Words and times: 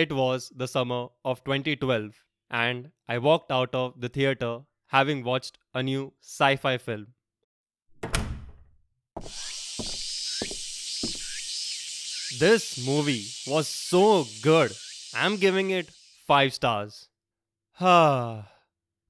It 0.00 0.12
was 0.12 0.52
the 0.54 0.68
summer 0.68 1.08
of 1.24 1.42
2012, 1.42 2.24
and 2.48 2.92
I 3.08 3.18
walked 3.18 3.50
out 3.50 3.74
of 3.74 4.00
the 4.00 4.08
theater 4.08 4.60
having 4.86 5.24
watched 5.24 5.58
a 5.74 5.82
new 5.82 6.12
sci 6.20 6.54
fi 6.54 6.78
film. 6.78 7.08
This 12.44 12.86
movie 12.86 13.24
was 13.48 13.66
so 13.66 14.24
good. 14.40 14.70
I'm 15.14 15.36
giving 15.36 15.70
it 15.70 15.90
5 16.28 16.54
stars. 16.54 17.08
I 17.80 18.44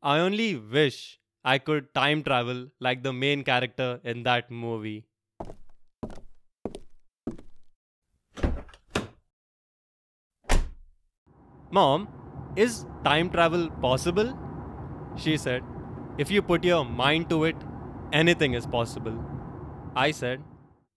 only 0.03 0.57
wish 0.57 1.19
I 1.45 1.59
could 1.59 1.93
time 1.93 2.23
travel 2.23 2.69
like 2.81 3.03
the 3.03 3.13
main 3.13 3.45
character 3.45 4.01
in 4.05 4.23
that 4.23 4.51
movie. 4.51 5.08
Mom, 11.71 12.09
is 12.57 12.87
time 13.05 13.29
travel 13.29 13.69
possible? 13.83 14.37
She 15.17 15.37
said, 15.37 15.63
If 16.17 16.31
you 16.31 16.41
put 16.41 16.65
your 16.65 16.85
mind 16.85 17.29
to 17.29 17.45
it, 17.45 17.57
anything 18.13 18.55
is 18.55 18.67
possible. 18.67 19.23
I 19.95 20.13
said, 20.13 20.43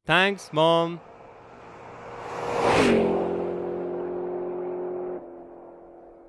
Thanks, 0.05 0.49
Mom. 0.53 1.01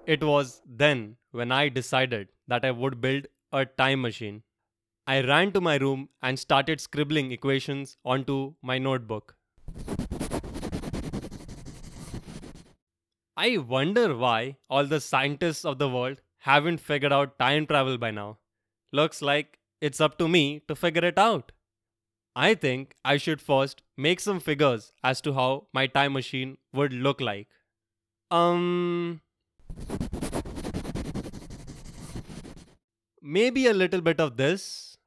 It 0.07 0.25
was 0.25 0.61
then 0.67 1.17
when 1.31 1.53
I 1.53 1.69
decided 1.69 2.29
that 2.49 2.65
I 2.65 2.73
would 2.73 3.01
build 3.01 3.29
a 3.53 3.65
time 3.65 4.01
machine. 4.03 4.43
I 5.07 5.21
ran 5.21 5.53
to 5.53 5.61
my 5.61 5.77
room 5.77 6.09
and 6.21 6.37
started 6.37 6.81
scribbling 6.81 7.31
equations 7.31 7.97
onto 8.05 8.55
my 8.61 8.79
notebook. 8.79 9.37
I 13.37 13.57
wonder 13.57 14.15
why 14.15 14.57
all 14.69 14.85
the 14.85 15.01
scientists 15.01 15.65
of 15.65 15.79
the 15.79 15.89
world 15.89 16.21
haven't 16.41 16.79
figured 16.79 17.13
out 17.13 17.39
time 17.39 17.67
travel 17.67 17.97
by 17.97 18.11
now. 18.11 18.39
Looks 18.93 19.23
like 19.23 19.59
it's 19.81 20.01
up 20.01 20.19
to 20.19 20.29
me 20.29 20.61
to 20.69 20.77
figure 20.77 21.05
it 21.05 21.19
out. 21.19 21.53
I 22.37 22.55
think 22.55 22.95
I 23.05 23.17
should 23.17 23.41
first 23.41 23.83
make 23.97 24.21
some 24.21 24.39
figures 24.39 24.93
as 25.03 25.21
to 25.23 25.33
how 25.33 25.69
my 25.73 25.87
time 25.87 26.13
machine 26.13 26.59
would 26.73 26.93
look 26.93 27.21
like. 27.21 27.49
Um. 28.31 29.23
Maybe 33.23 33.67
a 33.67 33.73
little 33.73 34.01
bit 34.01 34.21
of 34.21 34.37
this. 34.37 34.99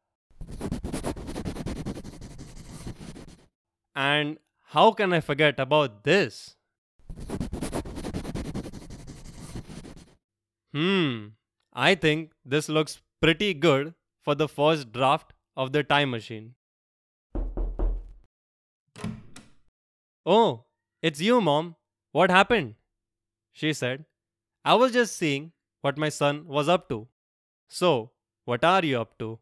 And 3.95 4.39
how 4.70 4.92
can 4.92 5.14
I 5.14 5.20
forget 5.20 5.60
about 5.60 6.04
this? 6.04 6.56
Hmm, 10.76 11.28
I 11.72 11.95
think 11.95 12.34
this 12.44 12.68
looks 12.68 13.00
pretty 13.22 13.54
good 13.54 13.94
for 14.22 14.36
the 14.36 14.50
first 14.50 14.92
draft 14.92 15.32
of 15.56 15.72
the 15.72 15.84
time 15.84 16.12
machine. 16.12 16.56
Oh, 20.26 20.66
it's 21.02 21.22
you, 21.22 21.40
Mom. 21.40 21.78
What 22.12 22.30
happened? 22.30 22.76
She 23.54 23.72
said. 23.72 24.04
I 24.66 24.73
was 24.73 24.92
just 24.92 25.16
seeing 25.16 25.54
what 25.80 25.98
my 25.98 26.09
son 26.09 26.45
was 26.45 26.67
up 26.67 26.89
to. 26.89 27.08
So, 27.70 28.12
what 28.44 28.66
are 28.66 28.84
you 28.84 29.00
up 29.00 29.17
to? 29.20 29.39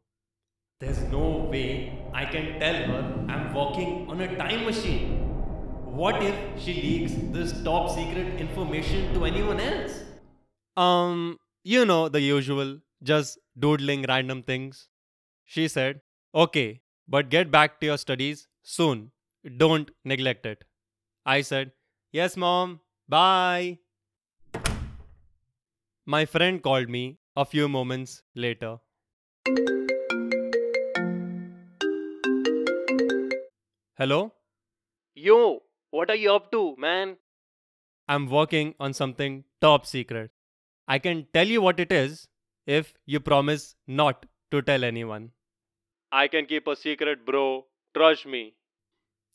There's 0.81 1.01
no 1.05 1.49
way 1.51 1.99
I 2.13 2.25
can 2.25 2.59
tell 2.59 2.75
her 2.75 3.25
I'm 3.27 3.51
walking 3.55 4.07
on 4.07 4.21
a 4.21 4.35
time 4.37 4.65
machine. 4.65 5.21
What 5.85 6.21
if 6.21 6.35
she 6.61 6.73
leaks 6.73 7.13
this 7.31 7.63
top 7.63 7.89
secret 7.89 8.39
information 8.39 9.15
to 9.15 9.25
anyone 9.25 9.59
else? 9.59 10.12
Um, 10.75 11.39
you 11.63 11.85
know 11.85 12.09
the 12.09 12.19
usual, 12.21 12.79
just 13.03 13.37
doodling 13.57 14.05
random 14.07 14.41
things. 14.41 14.87
She 15.45 15.67
said, 15.67 16.01
Okay, 16.33 16.81
but 17.07 17.29
get 17.29 17.51
back 17.51 17.79
to 17.79 17.85
your 17.85 17.97
studies 17.97 18.47
soon. 18.63 19.11
Don't 19.57 19.91
neglect 20.03 20.45
it. 20.45 20.63
I 21.25 21.41
said, 21.41 21.71
Yes, 22.11 22.35
mom. 22.35 22.79
Bye. 23.07 23.79
My 26.05 26.25
friend 26.25 26.61
called 26.61 26.89
me 26.89 27.19
a 27.35 27.45
few 27.45 27.69
moments 27.69 28.23
later. 28.35 28.77
Hello? 33.95 34.33
Yo, 35.13 35.61
what 35.91 36.09
are 36.09 36.15
you 36.15 36.33
up 36.33 36.51
to, 36.51 36.75
man? 36.77 37.17
I'm 38.07 38.27
working 38.27 38.73
on 38.79 38.93
something 38.93 39.43
top 39.61 39.85
secret. 39.85 40.31
I 40.87 40.99
can 40.99 41.27
tell 41.33 41.47
you 41.47 41.61
what 41.61 41.79
it 41.79 41.91
is 41.91 42.27
if 42.65 42.93
you 43.05 43.19
promise 43.19 43.75
not 43.87 44.25
to 44.51 44.61
tell 44.61 44.83
anyone. 44.83 45.31
I 46.11 46.27
can 46.27 46.45
keep 46.45 46.67
a 46.67 46.75
secret, 46.75 47.25
bro. 47.25 47.65
Trust 47.93 48.25
me. 48.25 48.53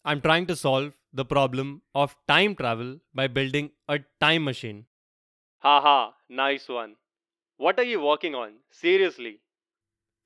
I'm 0.05 0.21
trying 0.21 0.47
to 0.47 0.57
solve 0.57 0.95
the 1.13 1.25
problem 1.25 1.83
of 1.95 2.17
time 2.29 2.55
travel 2.55 2.99
by 3.15 3.27
building 3.27 3.73
a 3.89 4.01
time 4.21 4.45
machine. 4.45 4.87
Haha, 5.59 6.13
nice 6.29 6.69
one. 6.69 6.97
What 7.57 7.79
are 7.79 7.85
you 7.85 8.01
working 8.01 8.35
on? 8.35 8.53
Seriously. 8.71 9.41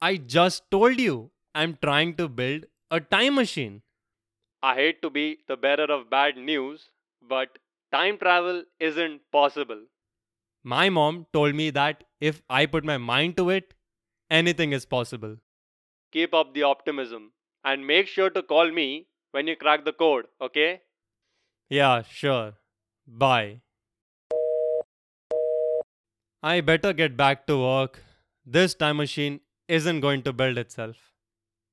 I 0.01 0.17
just 0.17 0.71
told 0.71 1.01
you 1.01 1.31
I'm 1.55 1.79
trying 1.83 2.17
to 2.17 2.29
build 2.29 2.67
a 2.91 3.01
time 3.01 3.37
machine. 3.37 3.83
I 4.63 4.75
hate 4.75 5.01
to 5.03 5.11
be 5.11 5.39
the 5.47 5.57
bearer 5.57 5.91
of 5.91 6.11
bad 6.11 6.37
news, 6.37 6.91
but 7.21 7.59
time 7.93 8.19
travel 8.19 8.65
isn't 8.79 9.23
possible. 9.31 9.83
My 10.65 10.89
mom 10.91 11.27
told 11.33 11.55
me 11.55 11.71
that 11.71 12.05
if 12.21 12.43
I 12.49 12.67
put 12.67 12.85
my 12.85 12.97
mind 12.99 13.37
to 13.37 13.51
it, 13.51 13.75
anything 14.31 14.73
is 14.73 14.87
possible. 14.87 15.37
Keep 16.13 16.35
up 16.35 16.55
the 16.55 16.63
optimism 16.63 17.33
and 17.65 17.87
make 17.87 18.07
sure 18.07 18.31
to 18.31 18.43
call 18.43 18.71
me 18.71 19.09
when 19.33 19.47
you 19.47 19.57
crack 19.57 19.85
the 19.85 19.93
code, 19.93 20.27
okay? 20.41 20.83
Yeah, 21.69 22.03
sure. 22.03 22.55
Bye. 23.07 23.63
I 26.43 26.61
better 26.61 26.93
get 26.93 27.17
back 27.17 27.47
to 27.47 27.59
work. 27.59 28.03
This 28.45 28.75
time 28.75 28.99
machine 28.99 29.41
isn't 29.69 30.01
going 30.01 30.23
to 30.23 30.33
build 30.33 30.59
itself. 30.59 30.97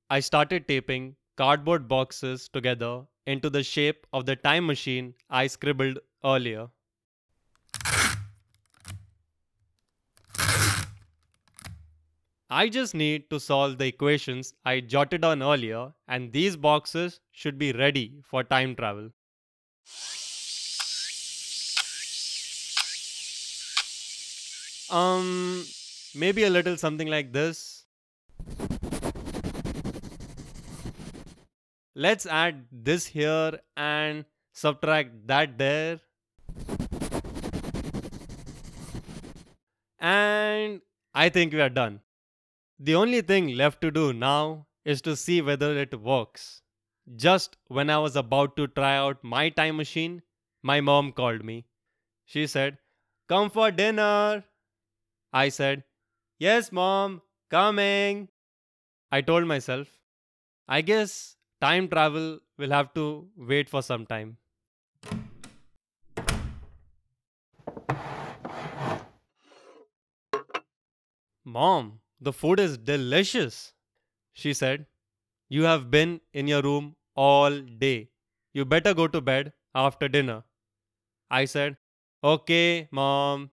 I 0.09 0.19
started 0.19 0.67
taping 0.67 1.15
cardboard 1.37 1.87
boxes 1.87 2.49
together 2.49 3.05
into 3.25 3.49
the 3.49 3.63
shape 3.63 4.07
of 4.13 4.25
the 4.25 4.35
time 4.35 4.65
machine 4.65 5.15
I 5.29 5.47
scribbled 5.47 5.99
earlier. 6.23 6.69
I 12.51 12.67
just 12.67 12.95
need 12.95 13.29
to 13.29 13.39
solve 13.39 13.77
the 13.77 13.85
equations 13.85 14.55
I 14.65 14.79
jotted 14.79 15.21
down 15.21 15.43
earlier 15.43 15.93
and 16.07 16.33
these 16.33 16.57
boxes 16.57 17.19
should 17.31 17.59
be 17.59 17.73
ready 17.73 18.23
for 18.23 18.43
time 18.43 18.75
travel. 18.75 19.11
Um, 24.89 25.63
maybe 26.15 26.43
a 26.45 26.49
little 26.49 26.75
something 26.75 27.07
like 27.07 27.31
this. 27.31 27.85
Let's 31.93 32.25
add 32.25 32.65
this 32.71 33.05
here 33.05 33.59
and 33.77 34.25
subtract 34.53 35.27
that 35.27 35.59
there. 35.59 35.99
And 39.99 40.81
I 41.13 41.29
think 41.29 41.53
we 41.53 41.61
are 41.61 41.69
done. 41.69 41.99
The 42.81 42.95
only 42.95 43.19
thing 43.21 43.57
left 43.57 43.81
to 43.81 43.91
do 43.91 44.13
now 44.13 44.67
is 44.85 45.01
to 45.01 45.17
see 45.17 45.41
whether 45.41 45.77
it 45.77 45.99
works. 45.99 46.61
Just 47.13 47.57
when 47.67 47.89
I 47.89 47.97
was 47.97 48.15
about 48.15 48.55
to 48.55 48.67
try 48.67 48.95
out 48.95 49.21
my 49.21 49.49
time 49.49 49.75
machine, 49.75 50.21
my 50.63 50.79
mom 50.79 51.11
called 51.11 51.43
me. 51.43 51.65
She 52.23 52.47
said, 52.47 52.77
Come 53.27 53.49
for 53.49 53.69
dinner. 53.69 54.45
I 55.33 55.49
said, 55.49 55.83
Yes, 56.37 56.71
mom, 56.71 57.21
coming. 57.51 58.29
I 59.11 59.21
told 59.21 59.45
myself, 59.45 59.99
I 60.65 60.79
guess 60.79 61.35
time 61.59 61.89
travel 61.89 62.39
will 62.57 62.71
have 62.71 62.93
to 62.93 63.27
wait 63.35 63.69
for 63.69 63.81
some 63.81 64.05
time. 64.05 64.37
Mom, 71.43 71.99
the 72.21 72.33
food 72.33 72.59
is 72.59 72.77
delicious, 72.77 73.73
she 74.33 74.53
said. 74.53 74.87
You 75.49 75.63
have 75.63 75.91
been 75.91 76.21
in 76.33 76.47
your 76.47 76.61
room 76.61 76.95
all 77.15 77.59
day. 77.61 78.11
You 78.53 78.65
better 78.65 78.93
go 78.93 79.07
to 79.07 79.21
bed 79.21 79.53
after 79.75 80.07
dinner. 80.07 80.43
I 81.29 81.45
said, 81.45 81.77
Okay, 82.23 82.89
mom. 82.91 83.51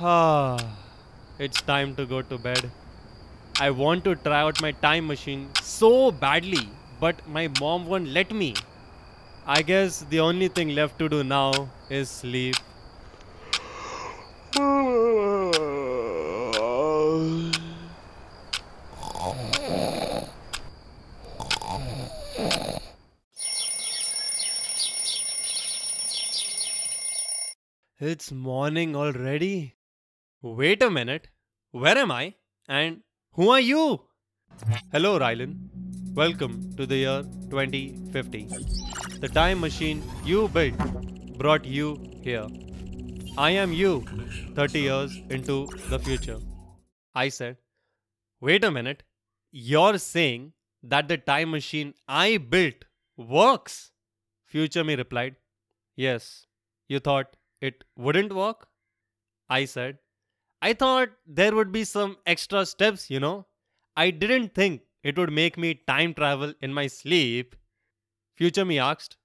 Ah, 0.00 0.58
it's 1.38 1.62
time 1.62 1.94
to 1.96 2.06
go 2.06 2.22
to 2.22 2.38
bed. 2.38 2.70
I 3.58 3.70
want 3.70 4.04
to 4.04 4.16
try 4.16 4.40
out 4.40 4.60
my 4.60 4.72
time 4.72 5.06
machine 5.06 5.50
so 5.60 6.10
badly, 6.10 6.68
but 7.00 7.26
my 7.28 7.48
mom 7.48 7.86
won't 7.86 8.08
let 8.08 8.32
me. 8.32 8.54
I 9.46 9.62
guess 9.62 10.00
the 10.00 10.20
only 10.20 10.48
thing 10.48 10.70
left 10.70 10.98
to 11.00 11.08
do 11.08 11.24
now 11.24 11.70
is 11.90 12.10
sleep. 12.10 12.56
It's 28.10 28.32
morning 28.32 28.96
already. 28.96 29.76
Wait 30.42 30.82
a 30.82 30.90
minute. 30.90 31.28
Where 31.70 31.96
am 31.96 32.10
I? 32.10 32.34
And 32.68 33.02
who 33.34 33.50
are 33.50 33.60
you? 33.60 34.00
Hello, 34.90 35.20
Rylan. 35.20 35.52
Welcome 36.12 36.74
to 36.78 36.84
the 36.84 36.96
year 36.96 37.22
2050. 37.50 38.48
The 39.20 39.28
time 39.28 39.60
machine 39.60 40.02
you 40.24 40.48
built 40.48 40.74
brought 41.38 41.64
you 41.64 41.90
here. 42.24 42.48
I 43.38 43.50
am 43.50 43.72
you 43.72 44.04
30 44.56 44.80
years 44.80 45.16
into 45.30 45.68
the 45.88 46.00
future. 46.00 46.40
I 47.14 47.28
said, 47.28 47.58
Wait 48.40 48.64
a 48.64 48.72
minute. 48.72 49.04
You're 49.52 49.98
saying 49.98 50.54
that 50.82 51.06
the 51.06 51.18
time 51.18 51.52
machine 51.52 51.94
I 52.08 52.38
built 52.38 52.84
works? 53.16 53.92
Future 54.44 54.82
me 54.82 54.96
replied, 54.96 55.36
Yes. 55.94 56.48
You 56.88 56.98
thought 56.98 57.36
it 57.62 57.84
wouldn't 57.96 58.34
work? 58.34 58.68
I 59.48 59.64
said, 59.64 59.98
I 60.60 60.74
thought 60.74 61.10
there 61.26 61.54
would 61.54 61.72
be 61.72 61.84
some 61.84 62.18
extra 62.26 62.66
steps, 62.66 63.10
you 63.10 63.20
know. 63.20 63.46
I 63.96 64.10
didn't 64.10 64.54
think 64.54 64.82
it 65.02 65.18
would 65.18 65.32
make 65.32 65.56
me 65.58 65.74
time 65.86 66.14
travel 66.14 66.54
in 66.60 66.74
my 66.74 66.86
sleep. 66.88 67.56
Future 68.36 68.64
me 68.64 68.78
asked, 68.78 69.16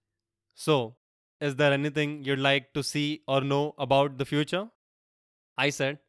So, 0.55 0.97
is 1.41 1.55
there 1.55 1.73
anything 1.73 2.23
you'd 2.23 2.39
like 2.39 2.73
to 2.73 2.83
see 2.83 3.23
or 3.27 3.41
know 3.41 3.75
about 3.77 4.17
the 4.17 4.25
future? 4.25 4.69
I 5.57 5.69
said, 5.69 5.99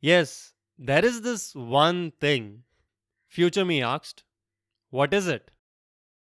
Yes, 0.00 0.54
there 0.78 1.04
is 1.04 1.22
this 1.22 1.54
one 1.54 2.12
thing. 2.20 2.64
Future 3.28 3.64
me 3.64 3.82
asked, 3.82 4.24
What 4.90 5.14
is 5.14 5.28
it? 5.28 5.50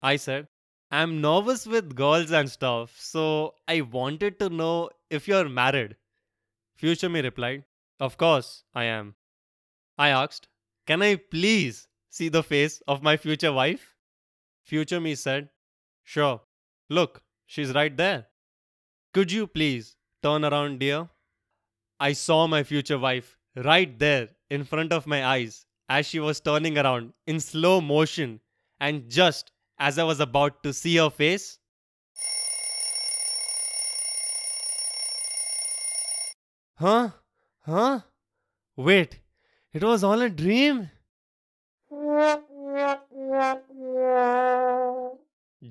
I 0.01 0.17
said, 0.17 0.47
I'm 0.91 1.21
nervous 1.21 1.65
with 1.65 1.95
girls 1.95 2.31
and 2.31 2.49
stuff, 2.49 2.95
so 2.99 3.55
I 3.67 3.81
wanted 3.81 4.39
to 4.39 4.49
know 4.49 4.91
if 5.13 5.27
you're 5.27 5.47
married. 5.47 5.95
Future 6.75 7.09
me 7.09 7.21
replied, 7.21 7.63
Of 7.99 8.17
course 8.17 8.63
I 8.73 8.85
am. 8.85 9.15
I 9.97 10.09
asked, 10.09 10.47
Can 10.87 11.01
I 11.01 11.15
please 11.15 11.87
see 12.09 12.29
the 12.29 12.43
face 12.43 12.81
of 12.87 13.03
my 13.03 13.15
future 13.17 13.53
wife? 13.53 13.95
Future 14.63 14.99
me 14.99 15.15
said, 15.15 15.49
Sure. 16.03 16.41
Look, 16.89 17.21
she's 17.45 17.73
right 17.73 17.95
there. 17.95 18.27
Could 19.13 19.31
you 19.31 19.45
please 19.47 19.95
turn 20.23 20.43
around, 20.43 20.79
dear? 20.79 21.09
I 21.99 22.13
saw 22.13 22.47
my 22.47 22.63
future 22.63 22.97
wife 22.97 23.37
right 23.55 23.97
there 23.99 24.29
in 24.49 24.63
front 24.63 24.91
of 24.91 25.07
my 25.07 25.25
eyes 25.25 25.65
as 25.87 26.07
she 26.07 26.19
was 26.19 26.41
turning 26.41 26.77
around 26.77 27.13
in 27.27 27.39
slow 27.39 27.79
motion 27.79 28.39
and 28.79 29.09
just 29.09 29.51
as 29.77 29.99
I 29.99 30.03
was 30.03 30.19
about 30.19 30.63
to 30.63 30.73
see 30.73 30.95
her 30.97 31.09
face? 31.09 31.59
Huh? 36.75 37.11
Huh? 37.59 37.99
Wait, 38.75 39.19
it 39.73 39.83
was 39.83 40.03
all 40.03 40.19
a 40.21 40.29
dream? 40.29 40.89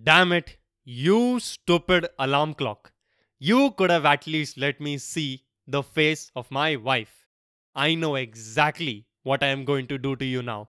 Damn 0.05 0.33
it, 0.33 0.57
you 0.85 1.41
stupid 1.41 2.09
alarm 2.19 2.55
clock. 2.55 2.93
You 3.41 3.73
could 3.73 3.91
have 3.91 4.05
at 4.07 4.27
least 4.29 4.57
let 4.57 4.81
me 4.81 4.99
see 4.99 5.43
the 5.67 5.83
face 5.83 6.31
of 6.37 6.51
my 6.53 6.77
wife. 6.77 7.27
I 7.75 7.97
know 7.97 8.15
exactly 8.15 9.07
what 9.25 9.43
I 9.43 9.49
am 9.49 9.65
going 9.65 9.89
to 9.89 9.99
do 9.99 10.15
to 10.15 10.25
you 10.25 10.43
now. 10.43 10.69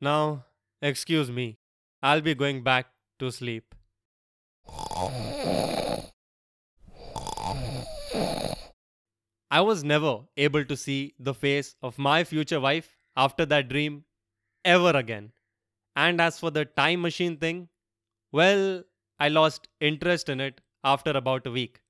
Now, 0.00 0.46
excuse 0.82 1.30
me, 1.30 1.58
I'll 2.02 2.20
be 2.22 2.34
going 2.34 2.62
back 2.62 2.86
to 3.18 3.30
sleep. 3.30 3.74
I 9.50 9.60
was 9.60 9.84
never 9.84 10.20
able 10.36 10.64
to 10.64 10.76
see 10.76 11.14
the 11.18 11.34
face 11.34 11.74
of 11.82 11.98
my 11.98 12.24
future 12.24 12.60
wife 12.60 12.96
after 13.16 13.44
that 13.46 13.68
dream 13.68 14.04
ever 14.64 14.90
again. 14.90 15.32
And 15.96 16.20
as 16.20 16.38
for 16.38 16.50
the 16.50 16.64
time 16.64 17.02
machine 17.02 17.36
thing, 17.36 17.68
well, 18.32 18.84
I 19.18 19.28
lost 19.28 19.68
interest 19.80 20.28
in 20.28 20.40
it 20.40 20.60
after 20.84 21.10
about 21.10 21.46
a 21.46 21.50
week. 21.50 21.80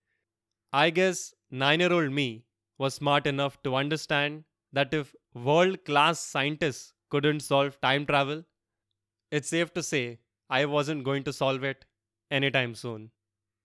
I 0.73 0.91
guess 0.91 1.35
9 1.51 1.81
year 1.81 1.93
old 1.93 2.12
me 2.12 2.47
was 2.79 2.95
smart 2.95 3.27
enough 3.27 3.62
to 3.62 3.77
understand 3.77 4.45
that 4.73 4.95
if 4.95 5.15
world 5.35 5.85
class 5.85 6.21
scientists 6.21 6.95
couldn't 7.11 7.41
solve 7.41 7.81
time 7.81 8.07
travel, 8.07 8.45
it's 9.31 9.49
safe 9.49 9.73
to 9.75 9.82
say 9.82 10.21
I 10.49 10.65
wasn't 10.67 11.05
going 11.05 11.25
to 11.25 11.32
solve 11.32 11.65
it 11.65 11.85
anytime 12.31 12.75
soon. 12.75 13.11